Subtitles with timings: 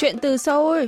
[0.00, 0.84] Chuyện từ Seoul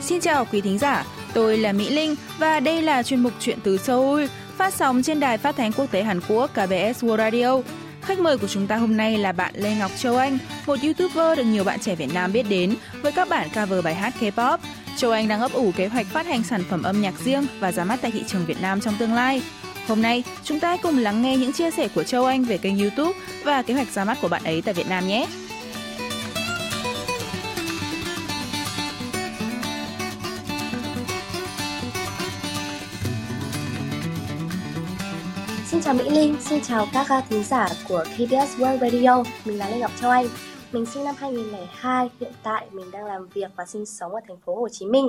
[0.00, 3.58] Xin chào quý thính giả, tôi là Mỹ Linh và đây là chuyên mục Chuyện
[3.62, 4.24] từ Seoul
[4.56, 7.60] phát sóng trên đài phát thanh quốc tế Hàn Quốc KBS World Radio.
[8.02, 11.38] Khách mời của chúng ta hôm nay là bạn Lê Ngọc Châu Anh, một YouTuber
[11.38, 14.58] được nhiều bạn trẻ Việt Nam biết đến với các bản cover bài hát K-pop.
[14.96, 17.72] Châu Anh đang ấp ủ kế hoạch phát hành sản phẩm âm nhạc riêng và
[17.72, 19.42] ra mắt tại thị trường Việt Nam trong tương lai.
[19.90, 22.78] Hôm nay, chúng ta cùng lắng nghe những chia sẻ của Châu Anh về kênh
[22.78, 25.26] YouTube và kế hoạch ra mắt của bạn ấy tại Việt Nam nhé.
[35.66, 39.24] Xin chào Mỹ Linh, xin chào các thính giả của KBS World Radio.
[39.44, 40.26] Mình là Lê Ngọc Châu Anh.
[40.72, 44.36] Mình sinh năm 2002, hiện tại mình đang làm việc và sinh sống ở thành
[44.36, 45.08] phố Hồ Chí Minh.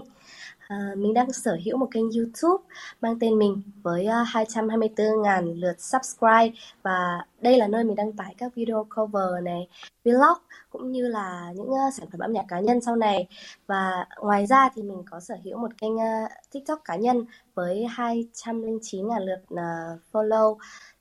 [0.67, 2.63] À, mình đang sở hữu một kênh YouTube
[3.01, 6.49] mang tên mình với à, 224.000 lượt subscribe
[6.83, 9.67] và đây là nơi mình đăng tải các video cover này,
[10.05, 10.37] vlog
[10.69, 13.27] cũng như là những uh, sản phẩm âm nhạc cá nhân sau này.
[13.67, 17.87] Và ngoài ra thì mình có sở hữu một kênh uh, TikTok cá nhân với
[17.95, 20.57] 209.000 lượt uh, follow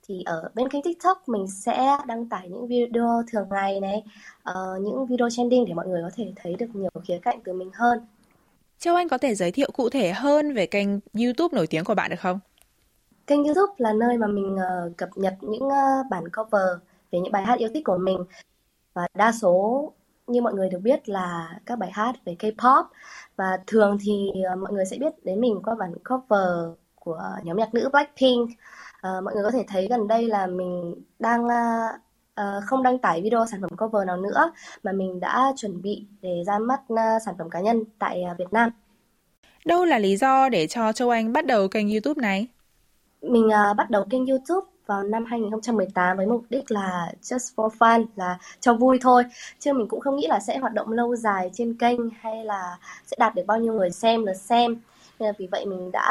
[0.07, 4.03] thì ở bên kênh TikTok mình sẽ đăng tải những video thường ngày này,
[4.49, 7.53] uh, những video trending để mọi người có thể thấy được nhiều khía cạnh từ
[7.53, 7.99] mình hơn.
[8.79, 11.95] Châu Anh có thể giới thiệu cụ thể hơn về kênh YouTube nổi tiếng của
[11.95, 12.39] bạn được không?
[13.27, 16.69] Kênh YouTube là nơi mà mình uh, cập nhật những uh, bản cover
[17.11, 18.17] về những bài hát yêu thích của mình
[18.93, 19.91] và đa số
[20.27, 22.83] như mọi người được biết là các bài hát về K-pop
[23.35, 27.57] và thường thì uh, mọi người sẽ biết đến mình qua bản cover của nhóm
[27.57, 28.49] nhạc nữ Blackpink.
[29.07, 31.51] Uh, mọi người có thể thấy gần đây là mình đang uh,
[32.41, 34.51] uh, không đăng tải video sản phẩm cover nào nữa
[34.83, 38.37] mà mình đã chuẩn bị để ra mắt uh, sản phẩm cá nhân tại uh,
[38.37, 38.69] Việt Nam.
[39.65, 42.47] Đâu là lý do để cho Châu Anh bắt đầu kênh YouTube này?
[43.21, 48.05] Mình bắt đầu kênh YouTube vào năm 2018 với mục đích là just for fun
[48.15, 49.23] là cho vui thôi
[49.59, 52.77] chứ mình cũng không nghĩ là sẽ hoạt động lâu dài trên kênh hay là
[53.05, 54.75] sẽ đạt được bao nhiêu người xem lượt xem
[55.19, 56.09] nên là vì vậy mình đã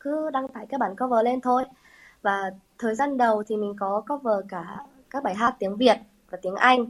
[0.00, 1.64] cứ đăng tải các bản cover lên thôi
[2.22, 4.76] và thời gian đầu thì mình có cover cả
[5.10, 5.98] các bài hát tiếng Việt
[6.30, 6.80] và tiếng Anh.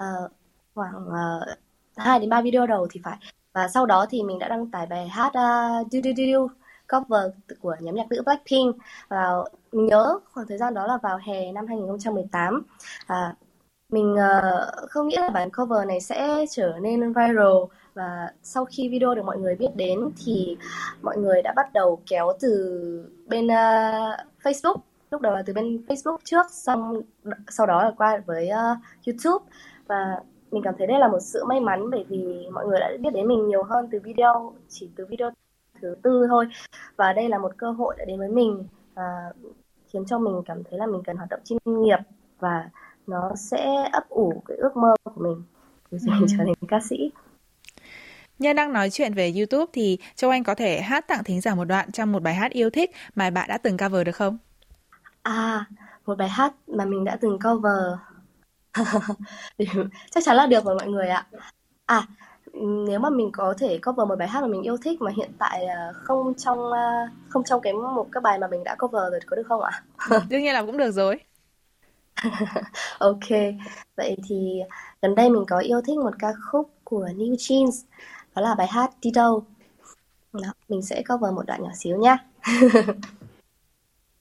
[0.00, 0.30] Uh,
[0.74, 1.58] khoảng ờ, uh,
[1.96, 3.16] 2 đến 3 video đầu thì phải.
[3.52, 6.24] Và sau đó thì mình đã đăng tải bài hát à, uh, Do Do Do
[6.32, 6.48] Do
[6.92, 8.76] cover của nhóm nhạc nữ Blackpink
[9.08, 12.62] vào mình nhớ khoảng thời gian đó là vào hè năm 2018
[13.06, 13.34] à,
[13.88, 17.56] mình uh, không nghĩ là bản cover này sẽ trở nên viral
[17.94, 20.56] và sau khi video được mọi người biết đến thì
[21.02, 24.76] mọi người đã bắt đầu kéo từ bên uh, Facebook.
[25.10, 27.02] Lúc đầu là từ bên Facebook trước xong
[27.48, 29.44] sau đó là qua với uh, YouTube.
[29.86, 30.20] Và
[30.50, 33.10] mình cảm thấy đây là một sự may mắn bởi vì mọi người đã biết
[33.14, 35.30] đến mình nhiều hơn từ video chỉ từ video
[35.82, 36.46] thứ tư thôi.
[36.96, 38.64] Và đây là một cơ hội đã đến với mình
[38.94, 39.32] và
[39.86, 41.98] khiến cho mình cảm thấy là mình cần hoạt động chuyên nghiệp
[42.38, 42.70] và
[43.06, 45.42] nó sẽ ấp ủ cái ước mơ của mình.
[45.90, 46.26] Để mình ừ.
[46.30, 47.10] trở thành ca sĩ
[48.38, 51.54] Nhân đang nói chuyện về YouTube thì Châu Anh có thể hát tặng thính giả
[51.54, 54.38] một đoạn trong một bài hát yêu thích mà bạn đã từng cover được không?
[55.22, 55.64] À,
[56.06, 57.98] một bài hát mà mình đã từng cover.
[60.10, 61.26] Chắc chắn là được rồi mọi người ạ.
[61.86, 62.06] À,
[62.88, 65.30] nếu mà mình có thể cover một bài hát mà mình yêu thích mà hiện
[65.38, 69.10] tại à, không trong à, không trong cái một các bài mà mình đã cover
[69.10, 69.82] rồi có được không ạ?
[70.28, 71.20] Đương nhiên là cũng được rồi.
[72.98, 73.28] ok,
[73.96, 74.60] vậy thì
[75.02, 77.84] gần đây mình có yêu thích một ca khúc của New Jeans,
[78.35, 79.43] đó là bài hát Đi đâu.
[80.33, 82.17] Đó, mình sẽ cover một đoạn nhỏ xíu nhá.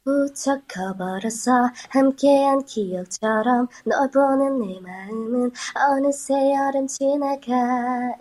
[0.07, 8.15] 붙잡혀버렸어 함께한 기억처럼 널 보는 내 마음은 어느새 여름 지나가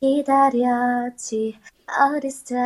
[0.00, 2.56] 기다렸지 어렸을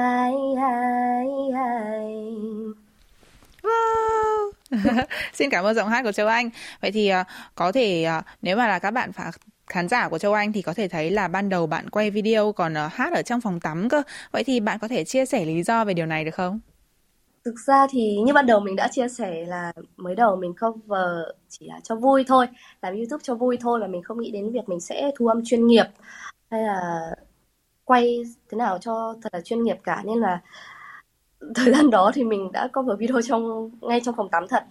[3.62, 4.52] Wow.
[5.32, 6.50] Xin cảm ơn giọng hát của Châu Anh.
[6.80, 9.30] Vậy thì uh, có thể uh, nếu mà là các bạn phá,
[9.67, 12.51] khán giả của Châu Anh thì có thể thấy là ban đầu bạn quay video
[12.51, 14.01] còn uh, hát ở trong phòng tắm cơ.
[14.31, 16.59] Vậy thì bạn có thể chia sẻ lý do về điều này được không?
[17.45, 21.09] Thực ra thì như ban đầu mình đã chia sẻ là mới đầu mình cover
[21.49, 22.47] chỉ là cho vui thôi,
[22.81, 25.41] làm YouTube cho vui thôi và mình không nghĩ đến việc mình sẽ thu âm
[25.45, 25.85] chuyên nghiệp
[26.51, 27.09] hay là
[27.83, 30.41] quay thế nào cho thật là chuyên nghiệp cả nên là
[31.55, 34.63] thời gian đó thì mình đã cover video trong ngay trong phòng tắm thật.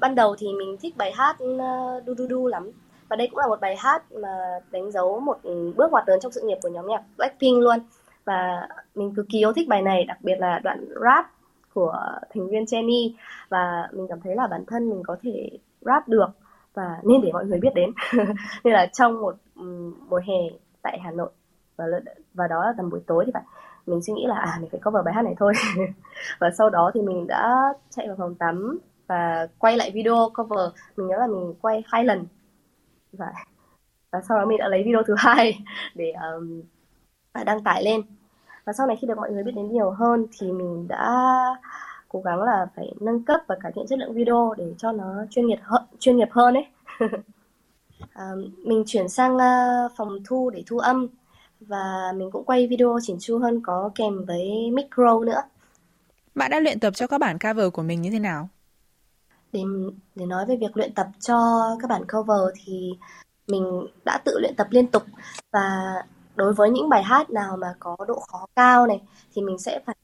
[0.00, 2.70] Ban đầu thì mình thích bài hát uh, Du Du Du lắm
[3.12, 5.38] và đây cũng là một bài hát mà đánh dấu một
[5.76, 7.78] bước ngoặt lớn trong sự nghiệp của nhóm nhạc Blackpink luôn.
[8.24, 11.26] Và mình cực kỳ yêu thích bài này, đặc biệt là đoạn rap
[11.74, 11.98] của
[12.34, 13.12] thành viên Jenny
[13.48, 15.50] và mình cảm thấy là bản thân mình có thể
[15.80, 16.26] rap được
[16.74, 17.90] và nên để mọi người biết đến.
[18.64, 19.36] Nên là trong một
[20.08, 21.30] mùa hè tại Hà Nội,
[21.76, 21.84] và
[22.34, 23.42] và đó là tầm buổi tối thì phải,
[23.86, 25.52] mình suy nghĩ là à mình phải cover bài hát này thôi.
[26.40, 30.70] Và sau đó thì mình đã chạy vào phòng tắm và quay lại video cover.
[30.96, 32.26] Mình nhớ là mình quay hai lần
[33.12, 33.32] và
[34.10, 35.58] và sau đó mình đã lấy video thứ hai
[35.94, 36.62] để um,
[37.44, 38.00] đăng tải lên.
[38.64, 41.26] Và sau này khi được mọi người biết đến nhiều hơn thì mình đã
[42.08, 45.24] cố gắng là phải nâng cấp và cải thiện chất lượng video để cho nó
[45.30, 46.66] chuyên nghiệp hơn chuyên nghiệp hơn ấy.
[48.12, 48.30] À,
[48.64, 51.08] mình chuyển sang uh, phòng thu để thu âm.
[51.60, 55.42] Và mình cũng quay video chỉnh chu hơn có kèm với micro nữa.
[56.34, 58.48] Bạn đã luyện tập cho các bản cover của mình như thế nào?
[59.52, 59.60] Để
[60.14, 62.92] để nói về việc luyện tập cho các bản cover thì
[63.46, 65.02] mình đã tự luyện tập liên tục.
[65.52, 65.94] Và
[66.34, 69.00] đối với những bài hát nào mà có độ khó cao này
[69.34, 69.96] thì mình sẽ phải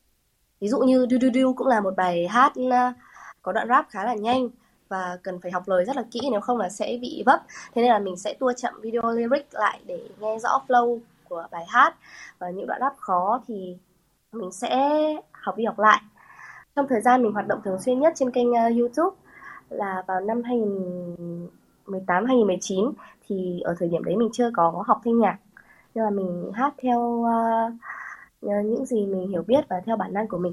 [0.61, 2.97] ví dụ như du du du cũng là một bài hát uh,
[3.43, 4.49] có đoạn rap khá là nhanh
[4.89, 7.43] và cần phải học lời rất là kỹ nếu không là sẽ bị vấp.
[7.75, 10.99] Thế nên là mình sẽ tua chậm video lyric lại để nghe rõ flow
[11.29, 11.95] của bài hát.
[12.39, 13.77] Và những đoạn rap khó thì
[14.33, 14.99] mình sẽ
[15.33, 16.01] học đi học lại.
[16.77, 19.17] Trong thời gian mình hoạt động thường xuyên nhất trên kênh uh, YouTube
[19.71, 22.85] là vào năm 2018 2019
[23.29, 25.39] thì ở thời điểm đấy mình chưa có học thanh nhạc
[25.95, 27.73] nên là mình hát theo uh,
[28.41, 30.53] những gì mình hiểu biết và theo bản năng của mình.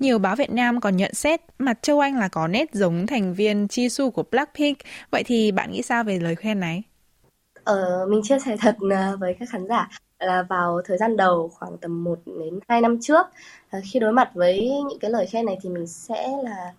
[0.00, 3.34] Nhiều báo Việt Nam còn nhận xét mặt Châu Anh là có nét giống thành
[3.34, 4.78] viên Jisoo của Blackpink.
[5.10, 6.82] Vậy thì bạn nghĩ sao về lời khen này?
[7.64, 9.88] Ờ, mình chia sẻ thật ờ, với các khán giả
[10.18, 13.26] là vào thời gian đầu khoảng tầm 1 đến 2 năm trước
[13.92, 16.72] khi đối mặt với những cái lời khen này thì mình sẽ là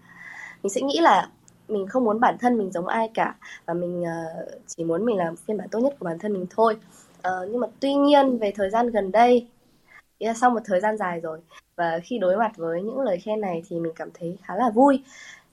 [0.64, 1.30] mình sẽ nghĩ là
[1.68, 5.18] mình không muốn bản thân mình giống ai cả và mình ờ, chỉ muốn mình
[5.18, 6.78] làm phiên bản tốt nhất của bản thân mình thôi.
[7.28, 9.48] Uh, nhưng mà tuy nhiên về thời gian gần đây
[10.20, 11.40] là sau một thời gian dài rồi
[11.76, 14.70] và khi đối mặt với những lời khen này thì mình cảm thấy khá là
[14.70, 15.04] vui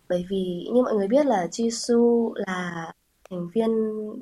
[0.09, 2.93] bởi vì như mọi người biết là Jisoo là
[3.31, 3.71] thành viên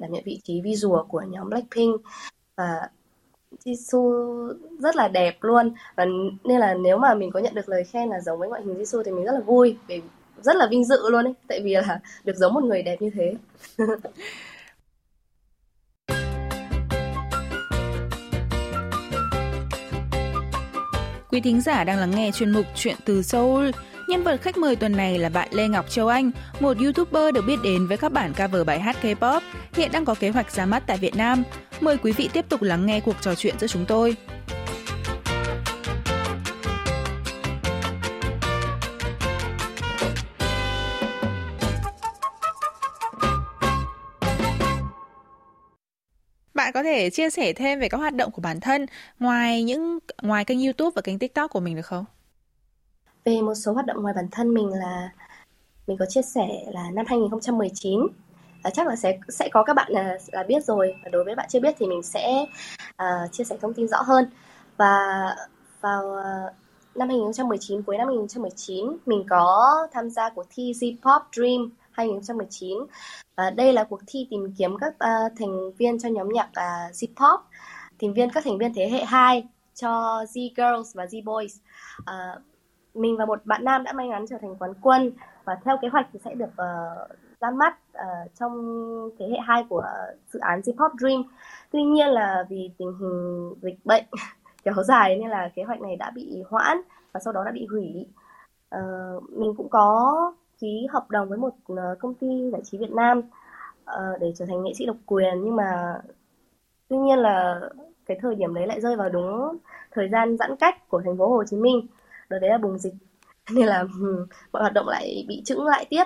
[0.00, 2.00] đảm nhận vị trí visual của nhóm Blackpink
[2.56, 2.88] và
[3.64, 6.06] Jisoo rất là đẹp luôn và
[6.44, 8.79] nên là nếu mà mình có nhận được lời khen là giống với ngoại hình
[8.79, 10.02] Jisoo thì mình rất là vui vì
[10.43, 13.11] rất là vinh dự luôn ấy tại vì là được giống một người đẹp như
[13.14, 13.35] thế
[21.31, 23.70] Quý thính giả đang lắng nghe chuyên mục Chuyện từ Seoul.
[24.08, 26.31] Nhân vật khách mời tuần này là bạn Lê Ngọc Châu Anh,
[26.61, 29.41] một YouTuber được biết đến với các bản cover bài hát K-pop,
[29.75, 31.43] hiện đang có kế hoạch ra mắt tại Việt Nam.
[31.81, 34.17] Mời quý vị tiếp tục lắng nghe cuộc trò chuyện giữa chúng tôi.
[46.79, 48.87] Có thể chia sẻ thêm về các hoạt động của bản thân
[49.19, 52.05] ngoài những ngoài kênh YouTube và kênh TikTok của mình được không?
[53.25, 55.11] Về một số hoạt động ngoài bản thân mình là
[55.87, 58.01] mình có chia sẻ là năm 2019
[58.63, 60.95] à, chắc là sẽ sẽ có các bạn là, là biết rồi.
[61.05, 62.47] Và đối với bạn chưa biết thì mình sẽ
[63.03, 64.31] uh, chia sẻ thông tin rõ hơn.
[64.77, 64.99] Và
[65.81, 71.71] vào uh, năm 2019 cuối năm 2019 mình có tham gia cuộc thi Z-pop Dream.
[71.99, 72.79] 2019.
[73.35, 76.87] À, đây là cuộc thi tìm kiếm các uh, thành viên cho nhóm nhạc à,
[76.89, 77.41] uh, Z-pop,
[77.99, 81.56] tìm viên các thành viên thế hệ 2 cho Z Girls và Z Boys.
[81.99, 82.37] Uh, à,
[82.95, 85.12] mình và một bạn nam đã may mắn trở thành quán quân
[85.45, 87.11] và theo kế hoạch thì sẽ được uh,
[87.41, 88.53] ra mắt uh, trong
[89.19, 89.85] thế hệ 2 của
[90.33, 91.23] dự án J-pop Dream.
[91.73, 94.05] Tuy nhiên là vì tình hình dịch bệnh
[94.65, 96.77] kéo dài nên là kế hoạch này đã bị hoãn
[97.12, 98.06] và sau đó đã bị hủy.
[98.77, 102.91] Uh, mình cũng có ký hợp đồng với một ờ, công ty giải trí Việt
[102.91, 105.44] Nam uh, để trở thành nghệ sĩ độc quyền.
[105.44, 106.00] Nhưng mà
[106.88, 107.60] tuy nhiên là
[108.06, 109.58] cái thời điểm đấy lại rơi vào đúng
[109.91, 111.86] thời gian giãn cách của thành phố Hồ Chí Minh.
[112.29, 112.94] Đợt đấy là bùng dịch
[113.53, 116.05] nên là ừ, mọi hoạt động lại bị chững lại tiếp.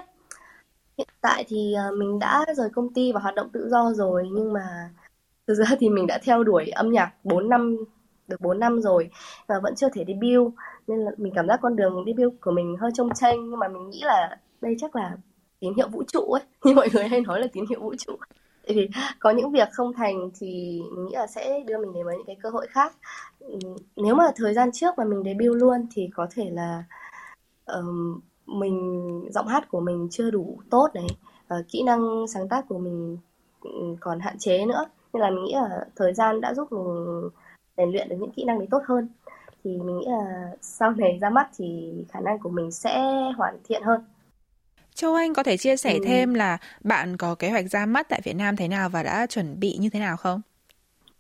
[0.99, 4.29] Hiện tại thì ờ, mình đã rời công ty và hoạt động tự do rồi
[4.33, 4.91] nhưng mà
[5.47, 7.77] thực ra thì mình đã theo đuổi âm nhạc 4 năm
[8.29, 9.11] được 4 năm rồi
[9.47, 10.53] và vẫn chưa thể debut.
[10.87, 13.69] Nên là mình cảm giác con đường debut của mình hơi trông tranh nhưng mà
[13.69, 15.17] mình nghĩ là đây chắc là
[15.61, 16.43] tín hiệu vũ trụ ấy.
[16.65, 18.17] Như mọi người hay nói là tín hiệu vũ trụ.
[18.67, 18.89] Tại vì
[19.19, 22.27] có những việc không thành thì mình nghĩ là sẽ đưa mình đến với những
[22.27, 22.95] cái cơ hội khác.
[23.41, 23.59] Ừ,
[23.97, 26.85] nếu mà thời gian trước mà mình debut luôn thì có thể là
[27.67, 29.01] um, mình
[29.31, 31.07] giọng hát của mình chưa đủ tốt này
[31.55, 33.19] uh, kỹ năng sáng tác của mình
[33.61, 34.85] ừ, còn hạn chế nữa.
[35.13, 37.31] Nên là mình nghĩ là thời gian đã giúp mình
[37.77, 39.09] rèn luyện được những kỹ năng đấy tốt hơn.
[39.65, 43.01] Thì mình nghĩ là sau này ra mắt thì khả năng của mình sẽ
[43.37, 44.05] hoàn thiện hơn.
[44.95, 46.01] Châu Anh có thể chia sẻ ừ.
[46.07, 49.27] thêm là bạn có kế hoạch ra mắt tại Việt Nam thế nào và đã
[49.27, 50.41] chuẩn bị như thế nào không?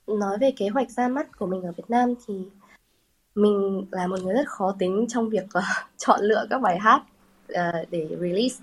[0.06, 2.34] Nói về kế hoạch ra mắt của mình ở Việt Nam thì
[3.34, 5.64] mình là một người rất khó tính trong việc uh,
[5.96, 7.02] chọn lựa các bài hát
[7.52, 8.56] uh, để release.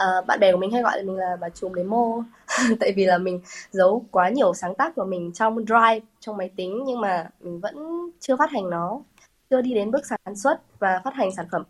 [0.00, 2.24] Uh, bạn bè của mình hay gọi mình là bà chùm demo
[2.80, 6.50] tại vì là mình giấu quá nhiều sáng tác của mình trong drive trong máy
[6.56, 7.76] tính nhưng mà mình vẫn
[8.20, 9.00] chưa phát hành nó
[9.50, 11.62] chưa đi đến bước sản xuất và phát hành sản phẩm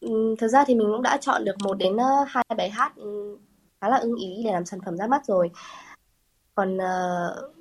[0.00, 2.96] Ừ, thực ra thì mình cũng đã chọn được một đến ờ, hai bài hát
[2.96, 3.36] ừ,
[3.80, 5.50] khá là ưng ý để làm sản phẩm ra mắt rồi.
[6.54, 7.54] Còn uh,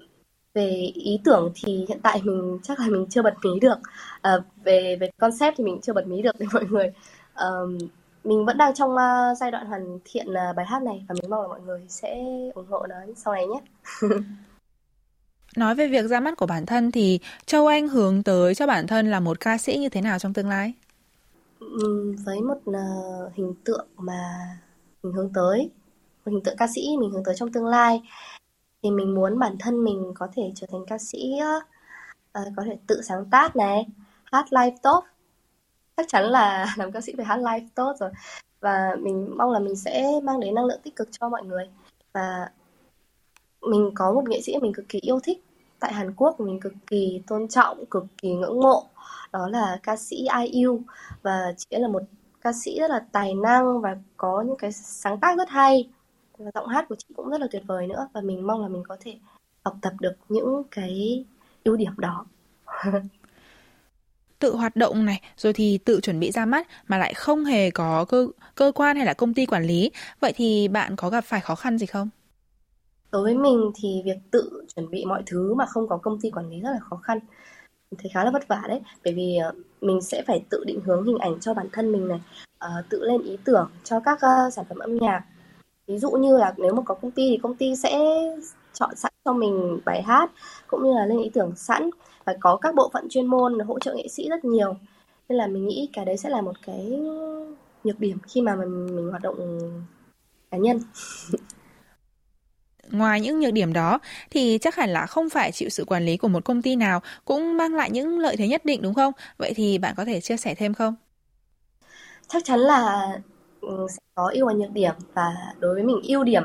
[0.53, 3.77] về ý tưởng thì hiện tại mình chắc là mình chưa bật mí được.
[4.36, 6.93] Uh, về về concept thì mình chưa bật mí được với mọi người.
[7.34, 7.91] Uh,
[8.24, 11.29] mình vẫn đang trong uh, giai đoạn hoàn thiện uh, bài hát này và mình
[11.29, 12.24] mong là mọi người sẽ
[12.55, 13.62] ủng hộ nó sau này nhé.
[15.55, 18.88] Nói về việc ra mắt của bản thân thì Châu Anh hướng tới cho bản
[18.88, 20.74] thân là một ca sĩ như thế nào trong tương lai?
[22.25, 24.22] Với một uh, hình tượng mà
[25.04, 25.72] mình hướng tới,
[26.25, 28.01] một hình tượng ca sĩ mình hướng tới trong tương lai
[28.84, 31.63] thì mình muốn bản thân mình có thể trở thành ca sĩ uh,
[32.56, 33.88] có thể tự sáng tác này,
[34.24, 35.04] hát live tốt.
[35.98, 38.10] Chắc chắn là làm ca sĩ phải hát live tốt rồi.
[38.60, 41.70] Và mình mong là mình sẽ mang đến năng lượng tích cực cho mọi người.
[42.13, 42.50] Và
[43.62, 45.44] mình có một nghệ sĩ mình cực kỳ yêu thích
[45.79, 48.88] tại Hàn Quốc mình cực kỳ tôn trọng, cực kỳ ngưỡng mộ.
[49.31, 50.81] Đó là ca sĩ IU
[51.21, 52.03] và chị ấy là một
[52.41, 55.89] ca sĩ rất là tài năng và có những cái sáng tác rất hay.
[56.38, 58.07] Và giọng hát của chị cũng rất là tuyệt vời nữa.
[58.13, 59.15] Và mình mong là mình có thể
[59.65, 61.25] học tập được những cái
[61.63, 62.25] ưu điểm đó.
[64.39, 67.71] Tự hoạt động này rồi thì tự chuẩn bị ra mắt mà lại không hề
[67.71, 69.91] có cơ cơ quan hay là công ty quản lý.
[70.19, 72.09] Vậy thì bạn có gặp phải khó khăn gì không?
[73.12, 76.30] Đối với mình thì việc tự chuẩn bị mọi thứ mà không có công ty
[76.30, 77.20] quản lý rất là khó khăn.
[77.98, 79.51] Thấy khá là vất vả đấy bởi vì ờ,
[79.82, 82.20] mình sẽ phải tự định hướng hình ảnh cho bản thân mình này
[82.66, 84.13] uh, tự lên ý tưởng cho các
[84.48, 85.24] uh, sản phẩm âm nhạc.
[85.88, 88.00] Ví dụ như là nếu mà có công ty thì công ty sẽ
[88.74, 90.32] chọn sẵn cho mình bài hát
[90.68, 91.89] cũng như là lên ý tưởng sẵn.
[92.25, 94.75] Và có các bộ phận chuyên môn hỗ trợ nghệ sĩ rất nhiều.
[95.30, 97.00] Nên là mình nghĩ cái đấy sẽ là một cái
[97.84, 99.38] nhược điểm khi mà mình, mình hoạt động
[100.51, 100.80] cá nhân.
[102.91, 106.17] Ngoài những nhược điểm đó thì chắc hẳn là không phải chịu sự quản lý
[106.17, 109.13] của một công ty nào cũng mang lại những lợi thế nhất định đúng không?
[109.38, 110.96] Vậy thì bạn có thể chia sẻ thêm không?
[112.27, 113.08] Chắc chắn là
[113.62, 116.43] ừ, sẽ có ưu và nhược điểm và đối với mình ưu điểm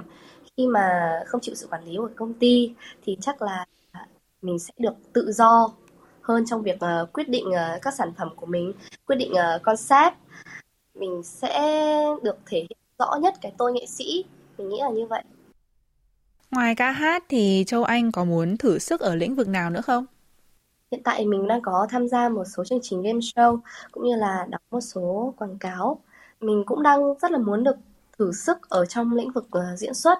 [0.56, 2.72] khi mà không chịu sự quản lý của công ty
[3.04, 3.66] thì chắc là
[4.42, 5.72] mình sẽ được tự do
[6.22, 8.72] hơn trong việc uh, quyết định uh, các sản phẩm của mình,
[9.06, 10.14] quyết định uh, concept.
[10.94, 11.80] Mình sẽ
[12.22, 14.24] được thể hiện rõ nhất cái tôi nghệ sĩ.
[14.58, 15.22] Mình nghĩ là như vậy.
[16.50, 19.80] Ngoài ca hát thì Châu Anh có muốn thử sức ở lĩnh vực nào nữa
[19.80, 20.06] không?
[20.90, 23.58] Hiện tại mình đang có tham gia một số chương trình game show
[23.92, 26.00] cũng như là đóng một số quảng cáo.
[26.40, 27.76] Mình cũng đang rất là muốn được
[28.18, 30.18] thử sức ở trong lĩnh vực uh, diễn xuất.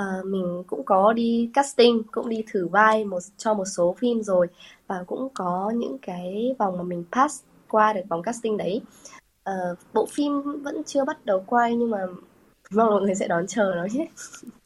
[0.00, 4.22] Uh, mình cũng có đi casting, cũng đi thử vai một cho một số phim
[4.22, 4.46] rồi
[4.86, 8.80] và cũng có những cái vòng mà mình pass qua được vòng casting đấy.
[9.50, 11.98] Uh, bộ phim vẫn chưa bắt đầu quay nhưng mà
[12.70, 14.08] mong mọi người sẽ đón chờ nó nhé.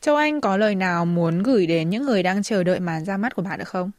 [0.00, 3.16] Châu Anh có lời nào muốn gửi đến những người đang chờ đợi màn ra
[3.16, 3.90] mắt của bạn được không?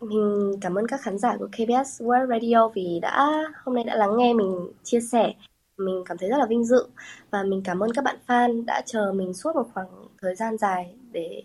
[0.00, 3.28] Mình cảm ơn các khán giả của KBS World Radio vì đã
[3.64, 5.32] hôm nay đã lắng nghe mình chia sẻ.
[5.76, 6.86] Mình cảm thấy rất là vinh dự
[7.30, 9.88] và mình cảm ơn các bạn fan đã chờ mình suốt một khoảng
[10.22, 11.42] thời gian dài để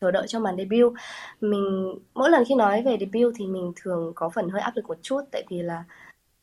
[0.00, 0.92] chờ đợi cho màn debut.
[1.40, 4.88] Mình mỗi lần khi nói về debut thì mình thường có phần hơi áp lực
[4.88, 5.84] một chút tại vì là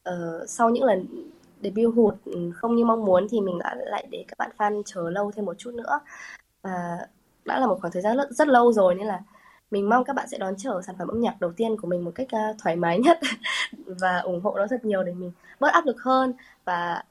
[0.10, 1.06] uh, sau những lần
[1.64, 2.14] debut hụt
[2.54, 5.46] không như mong muốn thì mình đã lại để các bạn fan chờ lâu thêm
[5.46, 6.00] một chút nữa
[6.62, 6.98] và
[7.46, 9.20] đã là một khoảng thời gian rất, rất lâu rồi nên là
[9.72, 12.06] mình mong các bạn sẽ đón chờ sản phẩm âm nhạc đầu tiên của mình
[12.06, 13.20] một cách uh, thoải mái nhất.
[14.02, 16.34] Và ủng hộ nó rất nhiều để mình bớt áp lực hơn.
[16.66, 17.04] Và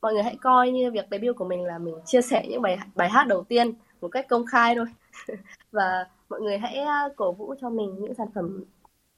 [0.00, 2.78] mọi người hãy coi như việc debut của mình là mình chia sẻ những bài
[2.94, 4.86] bài hát đầu tiên một cách công khai thôi.
[5.72, 8.64] Và mọi người hãy uh, cổ vũ cho mình những sản phẩm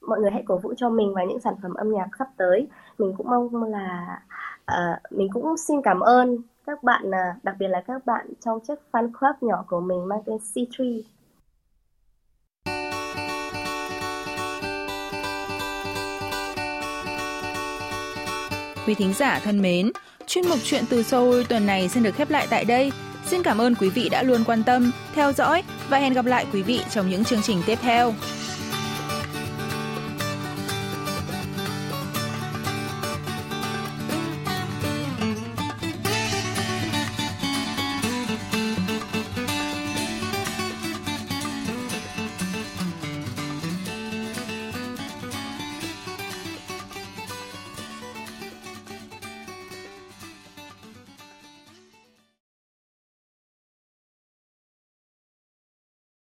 [0.00, 2.66] mọi người hãy cổ vũ cho mình và những sản phẩm âm nhạc sắp tới.
[2.98, 4.20] Mình cũng mong là
[4.72, 8.58] uh, mình cũng xin cảm ơn các bạn à, đặc biệt là các bạn trong
[8.68, 11.02] chiếc fan club nhỏ của mình mang tên C3
[18.86, 19.92] Quý thính giả thân mến,
[20.26, 22.92] chuyên mục chuyện từ Seoul tuần này xin được khép lại tại đây.
[23.24, 26.46] Xin cảm ơn quý vị đã luôn quan tâm, theo dõi và hẹn gặp lại
[26.52, 28.12] quý vị trong những chương trình tiếp theo.